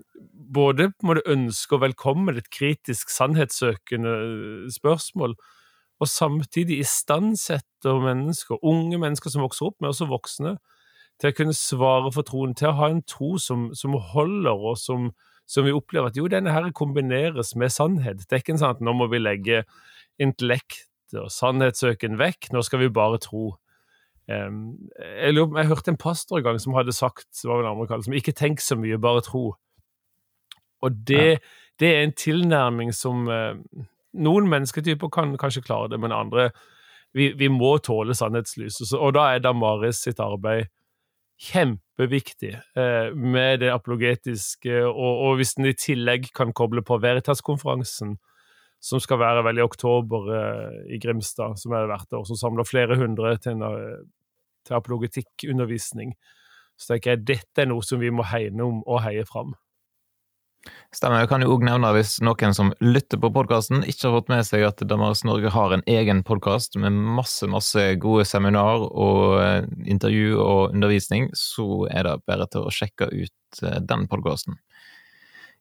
både 0.52 0.90
må 1.06 1.16
du 1.16 1.22
ønske 1.30 1.76
å 1.76 1.82
velkomme 1.82 2.34
et 2.36 2.50
kritisk 2.52 3.12
sannhetssøkende 3.12 4.14
spørsmål, 4.74 5.36
og 6.02 6.10
samtidig 6.10 6.80
istandsette 6.82 7.92
mennesker, 8.02 8.58
unge 8.66 8.98
mennesker 8.98 9.30
som 9.30 9.44
vokser 9.44 9.70
opp, 9.70 9.76
men 9.80 9.92
også 9.92 10.10
voksne, 10.10 10.56
til 11.20 11.30
å 11.30 11.36
kunne 11.36 11.56
svare 11.56 12.12
for 12.14 12.26
troen, 12.26 12.54
til 12.58 12.70
å 12.70 12.78
ha 12.80 12.90
en 12.92 13.02
tro 13.08 13.36
som, 13.40 13.70
som 13.78 13.96
holder, 14.12 14.54
og 14.54 14.78
som, 14.80 15.10
som, 15.46 15.66
vi 15.66 15.74
opplever 15.74 16.10
at 16.10 16.18
jo, 16.18 16.28
denne 16.30 16.54
her 16.54 16.70
kombineres 16.76 17.54
med 17.58 17.72
sannhet. 17.74 18.24
Det 18.26 18.38
er 18.38 18.44
ikke 18.44 18.58
sånn 18.58 18.76
at 18.76 18.84
nå 18.84 18.94
må 18.96 19.08
vi 19.12 19.22
legge 19.22 19.62
intellekt 20.22 20.88
og 21.18 21.30
sannhetssøken 21.32 22.16
vekk, 22.20 22.52
nå 22.54 22.62
skal 22.64 22.82
vi 22.82 22.92
bare 22.92 23.20
tro. 23.22 23.52
Um, 24.30 24.78
jeg, 24.96 25.34
jeg, 25.34 25.68
hørte 25.68 25.92
en 25.92 26.00
pastor 26.00 26.38
en 26.38 26.46
gang 26.46 26.60
som 26.62 26.76
hadde 26.78 26.94
sagt 26.94 27.26
som 27.34 28.14
ikke 28.16 28.34
tenk 28.38 28.62
så 28.62 28.78
mye, 28.78 29.00
bare 29.02 29.24
tro. 29.26 29.50
Og 30.82 31.00
det, 31.06 31.24
ja. 31.26 31.40
det 31.78 31.90
er 31.94 32.04
en 32.06 32.14
tilnærming 32.16 32.94
som 32.96 33.26
uh, 33.30 33.54
Noen 34.12 34.44
mennesketyper 34.44 35.08
kan 35.08 35.30
kanskje 35.40 35.62
klare 35.64 35.88
det, 35.88 35.96
men 35.96 36.12
andre 36.12 36.50
vi, 37.16 37.30
vi 37.32 37.48
må 37.48 37.78
tåle 37.80 38.12
sannhetslyset. 38.16 38.92
Og 38.98 39.14
da 39.16 39.30
er 39.32 39.40
Damaris 39.44 40.02
sitt 40.04 40.20
arbeid 40.20 40.68
kjempeviktig 41.42 42.52
eh, 42.54 43.14
med 43.14 43.62
det 43.62 43.72
apologetiske, 43.72 44.74
og, 44.86 45.12
og, 45.26 45.38
hvis 45.40 45.56
en 45.58 45.70
i 45.70 45.76
tillegg 45.78 46.30
kan 46.36 46.54
koble 46.56 46.84
på 46.86 47.00
Veritas-konferansen, 47.02 48.16
som 48.82 49.02
skal 49.02 49.20
være 49.22 49.44
vel 49.46 49.60
i 49.60 49.64
oktober 49.64 50.30
eh, 50.36 50.78
i 50.94 51.00
Grimstad, 51.02 51.58
som 51.60 51.74
er 51.74 51.88
hvert 51.90 52.18
år, 52.18 52.26
som 52.28 52.38
samler 52.38 52.68
flere 52.68 52.98
hundre 53.00 53.34
til, 53.42 53.58
en, 53.58 53.66
eh, 53.68 54.06
til 54.66 54.78
apologetikkundervisning, 54.78 56.14
så 56.78 56.94
tenker 56.94 57.14
jeg 57.14 57.26
dette 57.34 57.64
er 57.64 57.70
noe 57.70 57.84
som 57.86 58.00
vi 58.02 58.10
må 58.14 58.26
hegne 58.26 58.66
om 58.66 58.80
og 58.86 59.02
heie 59.04 59.26
fram. 59.28 59.54
Stemmer. 60.94 61.22
Jeg 61.22 61.30
kan 61.30 61.42
jo 61.42 61.54
òg 61.54 61.64
nevne, 61.66 61.90
hvis 61.96 62.18
noen 62.22 62.54
som 62.54 62.70
lytter 62.84 63.18
på 63.18 63.32
podkasten, 63.34 63.80
ikke 63.88 64.08
har 64.08 64.16
fått 64.18 64.32
med 64.32 64.44
seg 64.46 64.66
at 64.68 64.82
Damaris 64.86 65.24
Norge 65.26 65.50
har 65.54 65.72
en 65.74 65.84
egen 65.88 66.20
podkast 66.26 66.76
med 66.78 66.94
masse, 67.16 67.48
masse 67.50 67.86
gode 68.02 68.26
seminar 68.28 68.84
og 68.90 69.40
eh, 69.40 69.64
intervju 69.90 70.36
og 70.36 70.76
undervisning, 70.76 71.30
så 71.38 71.86
er 71.90 72.06
det 72.06 72.18
bare 72.28 72.46
til 72.52 72.68
å 72.68 72.74
sjekke 72.74 73.08
ut 73.08 73.64
eh, 73.64 73.80
den 73.88 74.04
podkasten. 74.12 74.60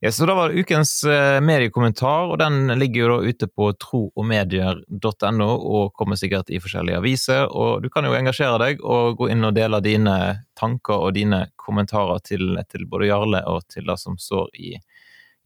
Ja, 0.04 0.12
så 0.12 0.26
da 0.26 0.34
var 0.34 0.50
det 0.50 0.62
ukens 0.66 1.04
eh, 1.04 1.40
mediekommentar, 1.46 2.32
og 2.34 2.40
den 2.42 2.74
ligger 2.82 3.04
jo 3.04 3.10
da 3.10 3.32
ute 3.32 3.48
på 3.48 3.68
troogmedier.no 3.86 5.50
og 5.54 5.92
kommer 5.94 6.18
sikkert 6.18 6.50
i 6.50 6.58
forskjellige 6.60 6.98
aviser. 6.98 7.44
Og 7.54 7.84
du 7.84 7.90
kan 7.94 8.10
jo 8.10 8.16
engasjere 8.18 8.58
deg 8.64 8.82
og 8.82 9.20
gå 9.20 9.30
inn 9.30 9.46
og 9.46 9.54
dele 9.54 9.78
dine 9.86 10.16
tanker 10.58 11.06
og 11.06 11.14
dine 11.16 11.44
kommentarer 11.54 12.18
til, 12.26 12.58
til 12.74 12.90
både 12.90 13.12
Jarle 13.12 13.44
og 13.54 13.62
til 13.70 13.86
det 13.88 14.00
som 14.02 14.18
står 14.18 14.50
i 14.58 14.74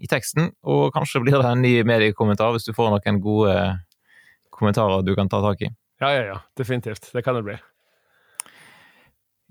i 0.02 0.10
teksten, 0.12 0.52
og 0.68 0.90
kanskje 0.96 1.22
blir 1.24 1.40
det 1.40 1.48
en 1.50 1.64
ny 1.64 1.78
mediekommentar 1.88 2.52
hvis 2.56 2.68
du 2.68 2.74
får 2.76 2.92
noen 2.92 3.22
gode 3.24 3.56
kommentarer 4.56 5.06
du 5.06 5.14
kan 5.16 5.32
ta 5.32 5.42
tak 5.44 5.64
i. 5.64 5.72
Ja, 6.04 6.12
ja, 6.12 6.26
ja. 6.34 6.42
Definitivt. 6.58 7.10
Det 7.14 7.24
kan 7.24 7.38
det 7.38 7.46
bli. 7.48 7.56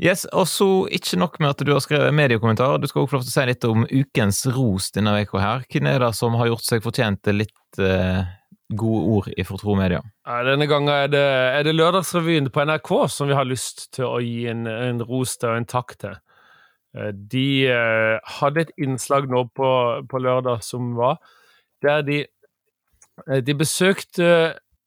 Yes, 0.02 0.24
og 0.34 0.48
så 0.50 0.88
Ikke 0.90 1.18
nok 1.20 1.38
med 1.38 1.52
at 1.52 1.62
du 1.62 1.70
har 1.70 1.82
skrevet 1.82 2.14
mediekommentar, 2.14 2.80
du 2.82 2.88
skal 2.90 3.04
også 3.04 3.12
få 3.12 3.16
lov 3.20 3.26
til 3.26 3.30
å 3.30 3.34
si 3.34 3.44
litt 3.46 3.66
om 3.68 3.84
ukens 3.86 4.40
ros 4.56 4.90
denne 4.94 5.12
uka 5.22 5.38
her. 5.38 5.66
Hvem 5.70 5.86
er 5.86 6.00
det 6.02 6.14
som 6.18 6.34
har 6.40 6.50
gjort 6.50 6.66
seg 6.66 6.82
fortjent 6.82 7.22
til 7.22 7.38
litt 7.44 7.78
eh, 7.78 8.26
gode 8.74 9.04
ord 9.14 9.30
i 9.38 9.46
Fortro 9.46 9.76
Media? 9.78 10.02
Ja, 10.26 10.42
denne 10.48 10.66
gangen 10.66 10.90
er 10.90 11.06
det, 11.12 11.22
er 11.22 11.62
det 11.66 11.76
Lørdagsrevyen 11.76 12.50
på 12.50 12.66
NRK 12.66 12.90
som 13.14 13.30
vi 13.30 13.38
har 13.38 13.46
lyst 13.46 13.86
til 13.94 14.08
å 14.08 14.18
gi 14.24 14.48
en, 14.50 14.66
en 14.66 15.02
ros 15.06 15.36
til 15.38 15.52
og 15.52 15.62
en 15.62 15.70
takk 15.76 15.94
til. 16.02 16.18
De 16.94 17.46
hadde 18.38 18.62
et 18.62 18.72
innslag 18.78 19.26
nå 19.30 19.48
på, 19.56 19.70
på 20.06 20.20
lørdag 20.22 20.62
som 20.62 20.92
var, 20.98 21.18
der 21.82 22.04
de, 22.06 22.20
de 23.42 23.56
besøkte 23.58 24.28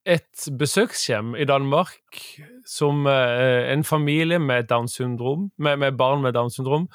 et 0.07 0.47
besøkshjem 0.59 1.35
i 1.35 1.43
Danmark 1.43 2.21
som 2.63 3.03
en 3.07 3.83
familie 3.83 4.39
med, 4.39 4.71
syndrom, 4.87 5.49
med, 5.57 5.77
med 5.83 5.99
barn 5.99 6.23
med 6.23 6.33
Downs 6.39 6.55
syndrom 6.55 6.87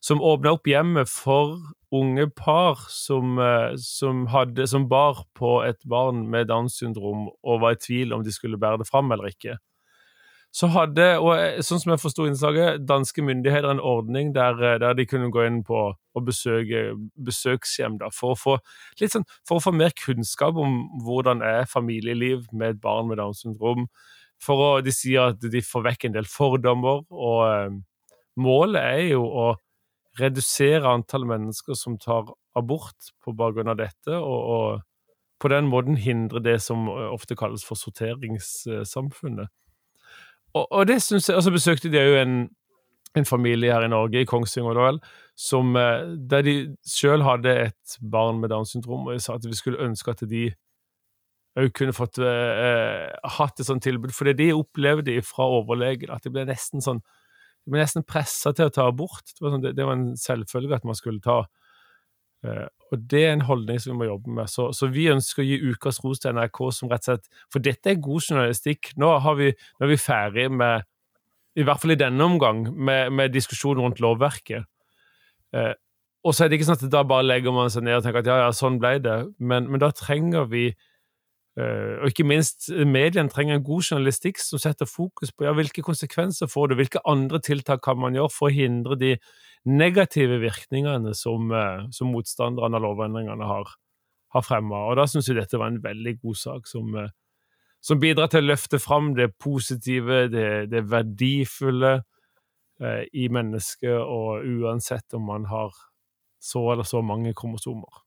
som 0.00 0.22
åpna 0.24 0.54
opp 0.56 0.68
hjemmet 0.68 1.10
for 1.12 1.58
unge 1.92 2.28
par 2.36 2.86
som, 2.88 3.38
eh, 3.38 3.76
som, 3.76 4.24
hadde, 4.30 4.66
som 4.70 4.88
bar 4.88 5.24
på 5.36 5.60
et 5.66 5.80
barn 5.88 6.24
med 6.30 6.48
Downs 6.48 6.78
syndrom 6.80 7.28
og 7.28 7.60
var 7.64 7.76
i 7.76 7.82
tvil 7.82 8.14
om 8.16 8.24
de 8.24 8.32
skulle 8.32 8.60
bære 8.60 8.80
det 8.80 8.88
fram 8.88 9.12
eller 9.12 9.30
ikke. 9.30 9.58
Så 10.50 10.66
hadde, 10.74 11.04
og 11.22 11.36
eh, 11.38 11.60
sånn 11.62 11.78
som 11.78 11.92
jeg 11.92 12.02
forsto 12.02 12.24
innslaget, 12.26 12.82
danske 12.82 13.22
myndigheter 13.22 13.70
en 13.70 13.82
ordning 13.86 14.32
der, 14.34 14.56
eh, 14.58 14.78
der, 14.82 14.96
de 14.98 15.06
kunne 15.06 15.30
gå 15.30 15.44
inn 15.46 15.60
på 15.66 15.82
og 15.94 16.24
besøke 16.26 16.88
besøkshjem 17.14 18.00
da, 18.00 18.08
for, 18.10 18.34
å 18.34 18.38
få, 18.38 18.56
sånn, 18.98 19.28
for 19.46 19.60
å 19.60 19.62
få 19.62 19.72
mer 19.78 19.94
kunnskap 19.94 20.58
om 20.58 20.80
hvordan 21.06 21.44
er 21.46 21.70
familieliv 21.70 22.48
med 22.50 22.74
et 22.74 22.82
barn 22.82 23.06
med 23.06 23.22
Downs 23.22 23.44
syndrom. 23.44 23.86
For 24.42 24.64
å, 24.64 24.70
De 24.82 24.90
sier 24.94 25.30
at 25.30 25.46
de 25.52 25.62
får 25.62 25.86
vekk 25.86 26.08
en 26.08 26.18
del 26.18 26.26
fordommer, 26.26 27.06
og 27.14 27.40
eh, 27.46 27.78
målet 28.42 28.82
er 28.82 29.06
jo 29.12 29.22
å 29.30 29.48
redusere 30.18 30.90
antallet 30.90 31.30
mennesker 31.30 31.78
som 31.78 31.94
tar 32.00 32.26
abort 32.58 33.12
på 33.22 33.36
bakgrunn 33.38 33.70
av 33.70 33.78
dette, 33.78 34.18
og, 34.18 34.40
og, 34.50 35.14
på 35.40 35.48
den 35.48 35.70
måten 35.70 35.94
hindre 35.96 36.42
det 36.44 36.58
som 36.60 36.90
ofte 36.90 37.38
kalles 37.38 37.62
for 37.64 37.78
sorteringssamfunnet. 37.78 39.48
Og, 40.54 40.86
det 40.88 41.02
synes 41.02 41.28
jeg, 41.28 41.36
Og 41.36 41.42
så 41.42 41.50
besøkte 41.54 41.90
de 41.92 42.00
jo 42.02 42.16
en, 42.18 42.48
en, 43.16 43.24
familie 43.24 43.72
her 43.72 43.84
i 43.86 43.88
Norge, 43.92 44.20
i 44.20 44.28
Kongsvinger, 44.28 44.74
da 44.74 44.88
vel, 44.88 44.98
som, 45.38 45.76
eh, 45.76 46.08
der 46.30 46.42
de 46.42 46.54
sjøl 46.86 47.22
hadde 47.22 47.54
et 47.68 48.00
barn 48.02 48.40
med 48.40 48.50
Downs 48.50 48.74
syndrom, 48.74 49.06
og 49.06 49.14
jeg 49.14 49.22
sa 49.22 49.36
at 49.38 49.46
vi 49.46 49.56
skulle 49.56 49.82
ønske 49.82 50.10
at 50.10 50.24
de 50.30 50.50
òg 51.58 51.72
kunne 51.74 51.94
fått 51.94 52.20
eh, 52.22 53.06
hatt 53.38 53.60
et 53.60 53.66
sånt 53.66 53.82
tilbud. 53.82 54.12
For 54.14 54.28
det 54.28 54.38
de 54.38 54.52
opplevde 54.54 55.16
fra 55.26 55.48
overlegen, 55.58 56.12
at 56.14 56.26
de 56.26 56.34
ble 56.34 56.46
nesten 56.48 56.82
sånn 56.84 57.02
nesten 57.70 58.06
pressa 58.06 58.52
til 58.56 58.70
å 58.70 58.74
ta 58.74 58.86
abort. 58.88 59.26
Det 59.30 59.44
var, 59.44 59.54
sånn, 59.54 59.64
det, 59.64 59.74
det 59.78 59.86
var, 59.86 59.98
en 59.98 60.16
selvfølge 60.18 60.78
at 60.80 60.86
man 60.88 60.98
skulle 60.98 61.22
ta. 61.22 61.42
Uh, 62.46 62.66
og 62.90 63.02
det 63.10 63.20
er 63.26 63.34
en 63.34 63.44
holdning 63.44 63.78
som 63.80 63.92
vi 63.92 63.98
må 64.00 64.08
jobbe 64.08 64.32
med. 64.38 64.50
Så, 64.50 64.70
så 64.76 64.88
vi 64.90 65.10
ønsker 65.12 65.42
å 65.42 65.46
gi 65.46 65.58
ukas 65.70 66.00
ros 66.04 66.22
til 66.22 66.34
NRK 66.36 66.62
som 66.74 66.90
rett 66.90 67.04
og 67.04 67.10
slett 67.12 67.28
For 67.52 67.62
dette 67.64 67.92
er 67.92 68.00
god 68.02 68.24
journalistikk. 68.24 68.92
Nå, 69.00 69.12
vi, 69.38 69.52
nå 69.52 69.86
er 69.86 69.92
vi 69.92 70.00
ferdig 70.00 70.48
med, 70.52 70.88
i 71.58 71.66
hvert 71.66 71.82
fall 71.82 71.94
i 71.94 72.00
denne 72.00 72.26
omgang, 72.26 72.64
med, 72.74 73.12
med 73.14 73.34
diskusjonen 73.36 73.84
rundt 73.84 74.02
lovverket. 74.02 74.66
Eh, 75.54 75.72
og 76.26 76.34
så 76.36 76.44
er 76.44 76.50
det 76.50 76.58
ikke 76.58 76.68
sånn 76.68 76.80
at 76.80 76.92
da 76.92 77.04
bare 77.08 77.26
legger 77.26 77.54
man 77.54 77.70
seg 77.72 77.86
ned 77.86 77.98
og 77.98 78.04
tenker 78.04 78.22
at 78.22 78.28
ja, 78.28 78.38
ja, 78.44 78.50
sånn 78.56 78.80
ble 78.80 78.96
det. 79.04 79.18
Men, 79.38 79.70
men 79.70 79.82
da 79.82 79.92
trenger 79.96 80.50
vi 80.50 80.66
og 81.58 82.06
ikke 82.06 82.24
minst, 82.24 82.68
mediene 82.86 83.28
trenger 83.28 83.58
en 83.58 83.64
god 83.66 83.82
journalistikk 83.82 84.38
som 84.38 84.60
setter 84.62 84.86
fokus 84.86 85.32
på 85.34 85.44
ja, 85.44 85.54
hvilke 85.56 85.82
konsekvenser 85.82 86.48
får 86.50 86.70
det, 86.70 86.76
hvilke 86.78 87.02
andre 87.10 87.40
tiltak 87.42 87.82
kan 87.84 87.98
man 87.98 88.14
gjøre 88.14 88.32
for 88.32 88.48
å 88.48 88.54
hindre 88.54 88.98
de 89.00 89.16
negative 89.66 90.38
virkningene 90.40 91.12
som, 91.18 91.50
uh, 91.50 91.88
som 91.92 92.12
motstanderne 92.14 92.78
av 92.78 92.84
lovendringene 92.86 93.48
har, 93.50 93.74
har 94.32 94.46
fremma. 94.46 94.84
Og 94.88 95.00
da 95.00 95.08
syns 95.10 95.28
jeg 95.28 95.40
dette 95.40 95.58
var 95.60 95.72
en 95.72 95.82
veldig 95.82 96.14
god 96.22 96.38
sak 96.38 96.70
som, 96.70 96.94
som 97.82 98.00
bidrar 98.00 98.30
til 98.30 98.46
å 98.46 98.52
løfte 98.52 98.80
fram 98.80 99.12
det 99.18 99.32
positive, 99.42 100.28
det, 100.32 100.70
det 100.72 100.86
verdifulle 100.88 101.98
i 103.12 103.26
mennesket, 103.28 103.92
og 103.92 104.46
uansett 104.48 105.12
om 105.12 105.26
man 105.28 105.44
har 105.50 105.74
så 106.40 106.62
eller 106.72 106.86
så 106.88 107.02
mange 107.04 107.34
kromosomer. 107.36 108.00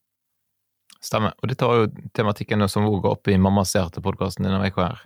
Stemmer. 1.04 1.36
Og 1.42 1.50
dette 1.52 1.60
tar 1.60 1.82
jo 1.82 2.10
tematikken 2.16 2.64
som 2.72 2.88
går 2.88 3.10
opp 3.12 3.28
i 3.28 3.40
Mammas 3.42 3.76
hjerte-podkasten 3.76 4.48
din 4.48 4.56
her. 4.56 5.02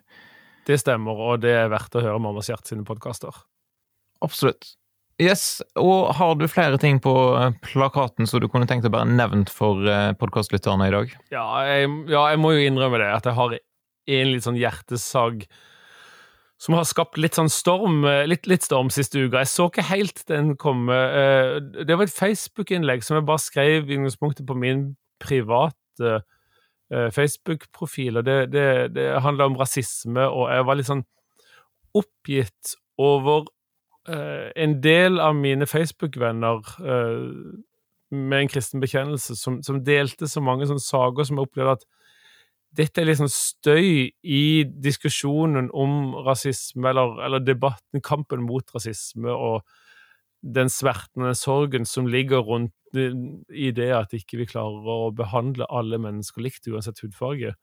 Det 0.67 0.77
stemmer, 0.81 1.17
og 1.17 1.41
det 1.45 1.55
er 1.55 1.71
verdt 1.71 1.95
å 1.97 2.03
høre 2.03 2.21
Mammas 2.21 2.51
hjerte 2.51 2.73
sine 2.73 2.85
podkaster. 2.85 3.33
Absolutt. 4.25 4.75
Yes, 5.17 5.63
og 5.81 6.11
har 6.13 6.35
du 6.37 6.45
flere 6.45 6.77
ting 6.77 6.99
på 7.01 7.11
eh, 7.39 7.55
plakaten 7.65 8.29
som 8.29 8.41
du 8.41 8.45
kunne 8.53 8.67
tenkt 8.69 8.85
å 8.85 8.91
bare 8.93 9.09
nevnt 9.09 9.49
for 9.49 9.81
eh, 9.89 10.11
podkastlytterne 10.19 10.91
i 10.91 10.93
dag? 10.93 11.15
Ja 11.33 11.45
jeg, 11.65 11.87
ja, 12.11 12.27
jeg 12.29 12.41
må 12.43 12.51
jo 12.53 12.67
innrømme 12.67 12.99
det, 13.01 13.07
at 13.15 13.25
jeg 13.25 13.33
har 13.39 13.55
en 13.57 14.29
litt 14.29 14.45
sånn 14.45 14.59
hjertesag 14.61 15.47
som 16.61 16.77
har 16.77 16.85
skapt 16.89 17.17
litt 17.17 17.37
sånn 17.37 17.49
storm 17.49 18.05
eh, 18.05 18.27
litt, 18.29 18.45
litt 18.49 18.67
storm 18.67 18.93
siste 18.93 19.23
uka. 19.23 19.41
Jeg 19.41 19.53
så 19.55 19.65
ikke 19.71 19.87
helt 19.89 20.21
den 20.29 20.53
komme. 20.61 21.01
Det 21.81 21.97
var 21.97 22.05
et 22.05 22.13
Facebook-innlegg 22.13 23.01
som 23.05 23.17
jeg 23.17 23.25
bare 23.25 23.41
skrev 23.41 23.89
i 23.89 23.97
utgangspunktet 23.97 24.45
på 24.45 24.57
min 24.61 24.91
privat 25.23 25.73
uh, 26.03 27.09
Facebook-profiler. 27.13 28.25
Det, 28.25 28.37
det, 28.53 28.65
det 28.95 29.07
handla 29.23 29.49
om 29.49 29.57
rasisme, 29.59 30.25
og 30.27 30.51
jeg 30.53 30.67
var 30.67 30.79
litt 30.79 30.89
sånn 30.89 31.05
oppgitt 31.97 32.75
over 33.01 33.47
uh, 34.09 34.49
en 34.55 34.77
del 34.83 35.21
av 35.23 35.35
mine 35.37 35.67
Facebook-venner 35.69 36.61
med 38.07 38.39
en 38.39 38.47
kristen 38.47 38.79
bekjennelse 38.79 39.35
som, 39.35 39.57
som, 39.63 39.81
delte 39.83 40.29
så 40.31 40.39
mange 40.39 40.67
sånne 40.69 40.79
saker 40.79 41.27
som 41.27 41.39
jeg 41.39 41.49
opplevde 41.49 41.73
at 41.75 41.87
dette 42.77 43.01
er 43.01 43.09
liksom 43.09 43.29
støy 43.31 44.11
i 44.23 44.43
diskusjonen 44.83 45.69
om 45.75 46.13
rasisme, 46.27 46.85
eller, 46.89 47.17
eller 47.25 47.43
debatten, 47.43 48.03
kampen 48.03 48.43
mot 48.45 48.75
rasisme, 48.75 49.31
og 49.31 49.63
den 50.41 50.69
svertende 50.71 51.33
sorgen 51.35 51.85
som 51.89 52.07
ligger 52.07 52.45
rundt 52.45 52.73
i 52.95 53.71
det 53.75 53.89
at 53.93 54.13
ikke 54.15 54.39
vi 54.41 54.47
klarer 54.49 54.87
å 54.87 55.11
behandle 55.15 55.67
alle 55.69 55.99
mennesker 56.01 56.45
likt, 56.45 56.69
uansett 56.71 57.01
hudfarge. 57.03 57.53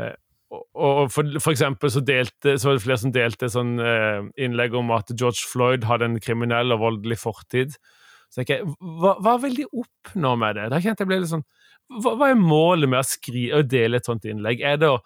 Eh, 0.00 0.14
og 0.52 1.08
for, 1.12 1.28
for, 1.40 1.54
eksempel 1.54 1.92
så, 1.92 2.02
delte, 2.04 2.58
så 2.60 2.68
var 2.68 2.76
det 2.76 2.84
flere 2.84 3.00
som 3.00 3.14
delte 3.14 3.48
sånn 3.52 3.72
eh, 3.80 4.20
innlegg 4.44 4.74
om 4.76 4.92
at 4.92 5.12
George 5.14 5.46
Floyd 5.48 5.86
hadde 5.88 6.10
en 6.10 6.20
kriminell 6.20 6.74
og 6.74 6.82
voldelig 6.82 7.22
fortid. 7.22 7.78
Så 8.32 8.44
jeg 8.44 8.64
hva, 8.80 9.14
hva 9.22 9.36
vil 9.40 9.56
de 9.60 9.68
oppnå 9.68 10.34
med 10.40 10.58
det? 10.58 10.68
Da 10.72 10.80
kjente 10.82 11.04
jeg 11.04 11.10
ble 11.10 11.22
litt 11.22 11.32
sånn 11.32 11.46
hva, 12.02 12.14
hva 12.16 12.30
er 12.32 12.38
målet 12.40 12.88
med 12.88 13.00
å, 13.00 13.06
skrive, 13.06 13.60
å 13.60 13.66
dele 13.68 14.00
et 14.00 14.08
sånt 14.08 14.28
innlegg? 14.28 14.62
Er 14.64 14.78
det 14.80 14.92
å, 14.92 15.00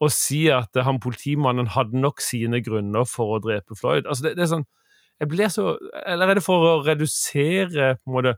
å 0.00 0.08
si 0.12 0.46
at 0.52 0.76
han 0.84 1.00
politimannen 1.02 1.72
hadde 1.76 2.00
nok 2.00 2.22
sine 2.24 2.62
grunner 2.64 3.08
for 3.08 3.36
å 3.36 3.42
drepe 3.44 3.76
Floyd? 3.78 4.06
Altså 4.06 4.28
det, 4.28 4.36
det 4.38 4.46
er 4.46 4.54
sånn 4.54 4.68
jeg 5.20 5.28
blir 5.28 5.50
så 5.52 5.74
Eller 6.06 6.30
er 6.30 6.38
det 6.38 6.44
for 6.44 6.64
å 6.64 6.76
redusere 6.86 7.94
på 8.00 8.10
en 8.10 8.16
måte 8.16 8.36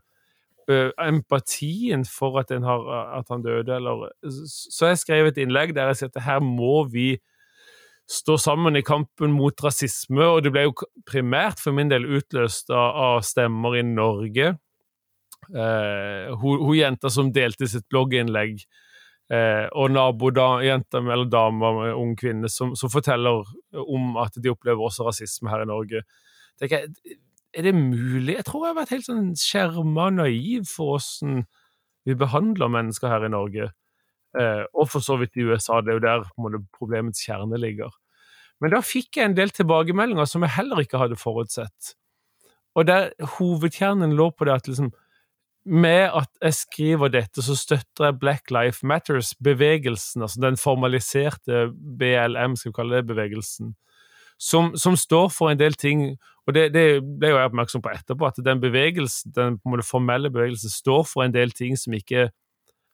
empatien 1.03 2.05
for 2.07 2.39
at, 2.39 2.51
har, 2.63 2.83
at, 3.19 3.27
han 3.29 3.41
døde, 3.43 3.75
eller 3.75 4.09
Så 4.47 4.87
jeg 4.91 5.01
skrev 5.01 5.27
et 5.27 5.39
innlegg 5.43 5.73
der 5.75 5.91
jeg 5.91 5.99
sier 5.99 6.11
at 6.13 6.23
her 6.23 6.39
må 6.39 6.85
vi 6.91 7.17
stå 8.09 8.37
sammen 8.37 8.75
i 8.75 8.83
kampen 8.83 9.31
mot 9.31 9.63
rasisme, 9.63 10.23
og 10.23 10.43
det 10.43 10.51
ble 10.53 10.65
jo 10.67 10.73
primært 11.07 11.61
for 11.63 11.75
min 11.75 11.91
del 11.91 12.05
utløst 12.19 12.71
av 12.75 13.23
stemmer 13.23 13.77
i 13.79 13.83
Norge. 13.87 14.53
Eh, 15.49 16.33
hun, 16.39 16.59
hun, 16.59 16.75
jenta 16.77 17.11
som 17.11 17.31
delte 17.33 17.67
sitt 17.71 17.87
blogginnlegg, 17.91 18.59
eh, 19.31 19.65
og 19.71 19.91
nabojenta 19.95 20.99
eller 21.03 21.31
dama, 21.31 21.71
ung 21.95 22.15
kvinne, 22.19 22.51
som, 22.51 22.75
som, 22.79 22.91
forteller 22.91 23.47
om 23.79 24.19
at 24.21 24.35
de 24.35 24.51
opplever 24.51 24.83
også 24.83 25.07
rasisme 25.07 25.51
her 25.51 25.63
i 25.63 25.71
Norge. 25.71 26.03
Tenker 26.61 26.83
jeg, 26.83 27.17
er 27.53 27.67
det 27.67 27.75
mulig? 27.77 28.37
Jeg 28.37 28.45
tror 28.47 28.65
jeg 28.65 28.73
har 28.73 28.79
vært 28.81 28.93
helt 28.95 29.07
sånn 29.07 29.33
skjerma 29.37 30.09
naiv 30.13 30.67
for 30.69 30.97
åssen 30.97 31.43
vi 32.03 32.15
behandler 32.19 32.71
mennesker 32.71 33.11
her 33.11 33.25
i 33.27 33.31
Norge. 33.31 33.69
Eh, 34.39 34.63
og 34.73 34.89
for 34.91 35.05
så 35.05 35.15
vidt 35.21 35.37
i 35.37 35.45
USA. 35.47 35.79
Det 35.81 35.93
er 35.93 35.99
jo 35.99 36.05
der 36.07 36.25
måte, 36.41 36.63
problemets 36.75 37.21
kjerne 37.23 37.59
ligger. 37.61 37.93
Men 38.61 38.73
da 38.73 38.81
fikk 38.85 39.19
jeg 39.19 39.29
en 39.29 39.37
del 39.37 39.53
tilbakemeldinger 39.53 40.27
som 40.29 40.43
jeg 40.45 40.55
heller 40.57 40.81
ikke 40.83 41.01
hadde 41.01 41.19
forutsett. 41.19 41.93
Og 42.73 42.87
der 42.89 43.11
hovedkjernen 43.37 44.15
lå 44.17 44.31
på 44.33 44.47
det 44.47 44.55
at 44.57 44.69
liksom 44.69 44.91
med 45.63 46.09
at 46.11 46.27
jeg 46.41 46.55
skriver 46.57 47.11
dette, 47.13 47.43
så 47.43 47.55
støtter 47.55 48.09
jeg 48.09 48.19
Black 48.19 48.51
Life 48.51 48.83
Matters-bevegelsen, 48.87 50.25
altså 50.25 50.41
den 50.43 50.57
formaliserte 50.59 51.69
BLM, 51.71 52.57
skal 52.59 52.73
vi 52.73 52.75
kalle 52.75 52.99
det, 52.99 53.07
bevegelsen, 53.07 53.69
som, 54.43 54.73
som 54.75 54.97
står 54.99 55.29
for 55.31 55.51
en 55.51 55.59
del 55.59 55.77
ting 55.79 56.13
og 56.43 56.55
det, 56.55 56.67
det 56.75 56.85
ble 57.01 57.31
jo 57.31 57.39
jeg 57.39 57.49
oppmerksom 57.49 57.83
på 57.83 57.91
etterpå, 57.93 58.27
at 58.27 58.39
den 58.43 58.59
bevegelsen, 58.59 59.31
den 59.35 59.59
formelle 59.87 60.31
bevegelsen 60.33 60.71
står 60.71 61.05
for 61.07 61.23
en 61.23 61.35
del 61.35 61.53
ting 61.55 61.77
som 61.79 61.95
ikke, 61.95 62.27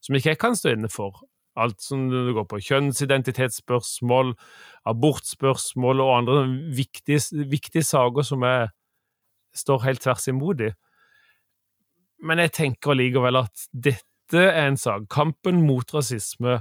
som 0.06 0.18
ikke 0.18 0.36
jeg 0.36 0.41
kan 0.41 0.58
stå 0.58 0.75
inne 0.75 0.89
for. 0.94 1.24
Alt 1.60 1.82
som 1.82 2.06
det 2.12 2.36
går 2.38 2.46
på 2.48 2.60
kjønnsidentitetsspørsmål, 2.68 4.36
abortspørsmål 4.88 6.03
og 6.06 6.12
andre 6.18 6.44
viktige, 6.77 7.24
viktige 7.50 7.84
saker 7.84 8.27
som 8.27 8.46
jeg 8.46 8.70
står 9.58 9.82
helt 9.88 10.06
tvers 10.06 10.29
imot 10.29 10.62
i. 10.62 10.70
Men 12.22 12.44
jeg 12.44 12.53
tenker 12.53 12.94
allikevel 12.94 13.41
at 13.41 13.65
dette 13.74 14.44
er 14.46 14.68
en 14.68 14.77
sak. 14.77 15.08
Kampen 15.10 15.63
mot 15.65 15.89
rasisme 15.96 16.60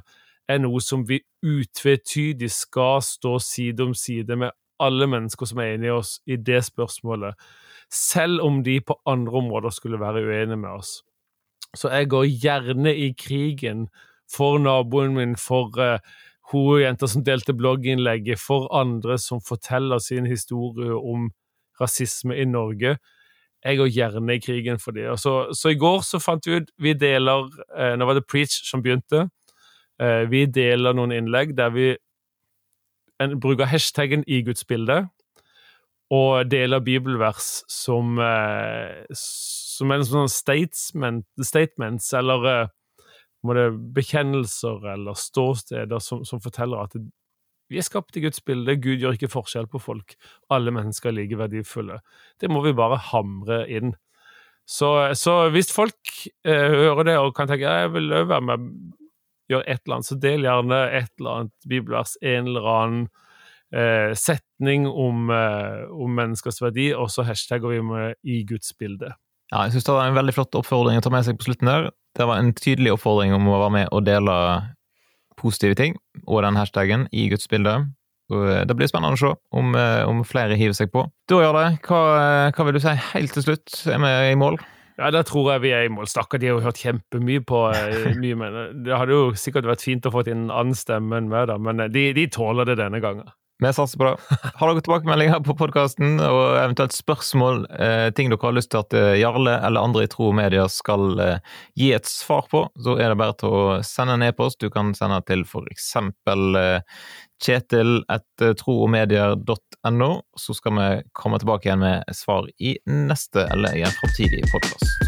er 0.48 0.62
noe 0.62 0.80
som 0.80 1.04
vi 1.04 1.20
utvetydig 1.44 2.48
skal 2.48 3.04
stå 3.04 3.36
side 3.44 3.84
om 3.84 3.92
side 3.92 4.38
med 4.40 4.56
alle 4.80 5.08
mennesker 5.10 5.48
som 5.48 5.60
er 5.62 5.74
enig 5.74 5.90
i 5.90 5.96
oss 5.96 6.18
i 6.26 6.36
det 6.36 6.64
spørsmålet. 6.66 7.34
selv 7.90 8.42
om 8.44 8.62
de 8.64 8.80
på 8.80 9.00
andre 9.06 9.32
områder 9.32 9.70
skulle 9.70 10.00
være 10.00 10.20
uenige 10.20 10.56
med 10.56 10.68
oss. 10.68 11.02
Så 11.76 11.88
jeg 11.88 12.08
går 12.08 12.24
gjerne 12.42 12.96
i 12.96 13.12
krigen 13.16 13.88
for 14.36 14.58
naboen 14.58 15.14
min, 15.14 15.36
for 15.36 15.72
uh, 15.80 15.98
hun 16.52 16.80
jenta 16.80 17.08
som 17.08 17.24
delte 17.24 17.54
blogginnlegget, 17.56 18.40
for 18.40 18.68
andre 18.76 19.18
som 19.18 19.40
forteller 19.40 19.98
sin 19.98 20.26
historie 20.26 20.94
om 20.94 21.30
rasisme 21.80 22.36
i 22.36 22.44
Norge. 22.44 22.96
Jeg 23.64 23.78
går 23.78 23.88
gjerne 23.88 24.34
i 24.34 24.40
krigen 24.40 24.78
for 24.78 24.92
det. 24.96 25.08
Så, 25.20 25.52
så, 25.52 25.68
i 25.68 25.78
går 25.78 26.00
så 26.06 26.20
fant 26.22 26.46
vi 26.46 26.60
ut 26.60 26.68
Vi 26.78 26.92
deler 26.94 27.48
uh, 27.48 27.94
Nå 27.98 28.06
var 28.06 28.14
det 28.14 28.28
Preach 28.30 28.60
som 28.68 28.82
begynte. 28.82 29.26
Uh, 29.98 30.24
vi 30.30 30.46
deler 30.46 30.94
noen 30.94 31.12
innlegg 31.12 31.56
der 31.58 31.72
vi 31.74 31.88
en, 33.22 33.38
bruker 33.40 33.68
hashtaggen 33.68 34.24
i 34.26 34.42
Guds 34.46 34.64
bilde 34.68 35.04
og 36.14 36.48
deler 36.48 36.80
bibelvers 36.80 37.62
som, 37.68 38.16
eh, 38.22 39.04
som 39.12 39.92
en 39.92 40.04
sånn 40.06 40.30
statement, 40.32 41.26
statements, 41.44 42.12
eller 42.16 42.46
det, 42.46 43.68
bekjennelser 43.94 44.88
eller 44.94 45.14
ståsteder 45.14 46.00
som, 46.02 46.24
som, 46.26 46.40
forteller 46.40 46.82
at 46.82 46.96
vi 47.68 47.78
er 47.78 47.84
skapt 47.84 48.16
i 48.16 48.22
Guds 48.24 48.40
bilde, 48.40 48.78
Gud 48.80 49.02
gjør 49.02 49.18
ikke 49.18 49.30
forskjell 49.30 49.68
på 49.68 49.78
folk, 49.78 50.16
alle 50.50 50.72
mennesker 50.72 51.10
er 51.10 51.18
like 51.18 51.38
verdifulle. 51.38 52.00
Det 52.40 52.48
må 52.50 52.62
vi 52.64 52.72
bare 52.72 52.96
hamre 53.10 53.66
inn. 53.68 53.92
Så, 54.68 54.88
så 55.16 55.50
hvis 55.52 55.70
folk 55.72 56.16
eh, 56.44 56.72
hører 56.72 57.04
det 57.08 57.18
og 57.20 57.34
kan 57.36 57.48
tenke 57.48 57.68
jeg 57.68 57.92
vil 57.92 58.10
være 58.28 58.44
med 58.44 58.66
gjøre 59.48 59.64
et 59.66 59.80
eller 59.84 59.98
annet, 59.98 60.08
så 60.08 60.18
del 60.20 60.46
gjerne 60.46 60.80
et 60.98 61.10
eller 61.18 61.30
annet 61.34 61.68
bibelvers, 61.68 62.16
en 62.22 62.50
eller 62.50 62.68
annen 62.72 63.06
eh, 63.72 64.12
setning 64.18 64.86
om, 64.88 65.30
eh, 65.34 65.84
om, 65.92 66.14
menneskers 66.16 66.60
verdi, 66.62 66.90
og 66.94 67.10
så 67.12 67.24
hashtagger 67.28 67.74
vi 67.74 67.82
med 67.82 68.14
'i 68.24 68.44
Guds 68.48 68.72
bilde'. 68.80 69.14
Ja, 69.52 69.62
jeg 69.64 69.72
synes 69.72 69.84
Det 69.84 69.94
var 69.94 70.06
en 70.06 70.14
veldig 70.14 70.34
flott 70.34 70.54
oppfordring 70.54 70.98
å 70.98 71.02
ta 71.02 71.10
med 71.10 71.24
seg 71.24 71.38
på 71.38 71.48
slutten 71.48 71.66
der. 71.66 71.90
Det 72.16 72.26
var 72.26 72.38
en 72.38 72.52
tydelig 72.52 72.92
oppfordring 72.92 73.32
om 73.32 73.48
å 73.48 73.60
være 73.60 73.72
med 73.72 73.88
og 73.92 74.04
dele 74.04 74.74
positive 75.36 75.74
ting, 75.74 75.96
og 76.26 76.42
den 76.42 76.56
hashtaggen 76.56 77.08
'i 77.12 77.28
Guds 77.28 77.48
bilde'. 77.48 77.88
Eh, 78.32 78.64
det 78.66 78.76
blir 78.76 78.88
spennende 78.88 79.16
å 79.16 79.18
se 79.18 79.34
om, 79.52 79.74
eh, 79.74 80.04
om 80.04 80.24
flere 80.24 80.56
hiver 80.56 80.74
seg 80.74 80.92
på. 80.92 81.10
Gjør 81.30 81.52
det. 81.56 81.80
Hva, 81.82 82.52
hva 82.52 82.64
vil 82.64 82.74
du 82.74 82.80
si 82.80 82.94
helt 83.14 83.32
til 83.32 83.42
slutt? 83.42 83.86
Er 83.86 83.98
vi 83.98 84.32
i 84.32 84.34
mål? 84.34 84.58
Ja, 84.98 85.12
der 85.14 85.22
tror 85.26 85.52
jeg 85.52 85.62
vi 85.62 85.74
er 85.76 85.86
i 85.86 85.90
mål. 85.94 86.08
Stakkar, 86.10 86.40
de 86.42 86.50
har 86.50 86.58
jo 86.58 86.64
hørt 86.64 86.80
kjempemye 86.82 87.42
på 87.46 87.64
mye, 88.22 88.38
men 88.38 88.56
Det 88.86 88.96
hadde 88.96 89.14
jo 89.14 89.34
sikkert 89.38 89.68
vært 89.70 89.84
fint 89.86 90.06
å 90.08 90.14
få 90.14 90.26
inn 90.26 90.48
en 90.48 90.54
annen 90.54 90.78
stemme 90.78 91.22
med, 91.26 91.52
da, 91.52 91.58
men 91.62 91.86
de, 91.94 92.08
de 92.16 92.26
tåler 92.34 92.66
det 92.68 92.80
denne 92.82 93.02
gangen. 93.04 93.28
Vi 93.58 93.72
satser 93.74 93.98
på 93.98 94.04
det. 94.06 94.36
Har 94.54 94.70
dere 94.70 94.82
tilbakemeldinger 94.86 95.40
på 95.42 95.56
podkasten 95.58 96.20
og 96.22 96.60
eventuelt 96.60 96.94
spørsmål, 96.94 97.64
eh, 97.74 98.10
ting 98.14 98.30
dere 98.30 98.38
har 98.44 98.54
lyst 98.54 98.70
til 98.70 98.84
at 98.84 98.94
eh, 98.94 99.16
Jarle 99.18 99.56
eller 99.66 99.82
andre 99.82 100.04
i 100.06 100.10
Tro 100.12 100.28
og 100.28 100.36
Media 100.38 100.68
skal 100.70 101.18
eh, 101.24 101.56
gi 101.74 101.88
et 101.96 102.06
svar 102.06 102.46
på, 102.52 102.60
så 102.78 102.94
er 103.02 103.10
det 103.10 103.18
bare 103.18 103.34
til 103.40 103.56
å 103.58 103.64
sende 103.82 104.14
en 104.14 104.26
e-post. 104.28 104.60
Du 104.62 104.70
kan 104.70 104.94
sende 104.94 105.18
til 105.26 105.42
for 105.42 105.66
eksempel 105.74 106.54
eh, 106.60 107.02
kjetil 107.44 108.02
etter 108.10 108.56
troogmedier.no, 108.58 110.10
så 110.36 110.56
skal 110.56 110.78
vi 110.78 110.88
komme 111.12 111.38
tilbake 111.38 111.68
igjen 111.68 111.84
med 111.84 112.16
svar 112.16 112.50
i 112.58 112.76
neste 112.86 113.46
eller 113.52 113.76
i 113.78 113.86
en 113.86 113.96
framtidig 114.00 114.44
podkast. 114.52 115.07